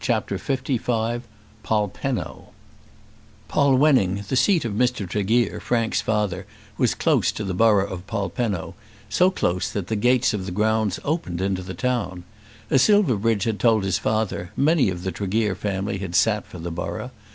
[0.00, 1.20] CHAPTER LV
[1.62, 2.46] Polpenno
[3.50, 5.06] Polwenning, the seat of Mr.
[5.06, 6.46] Tregear, Frank's father,
[6.78, 8.74] was close to the borough of Polpenno,
[9.10, 12.24] so close that the gates of the grounds opened into the town.
[12.70, 16.70] As Silverbridge had told his father, many of the Tregear family had sat for the
[16.72, 17.10] borough.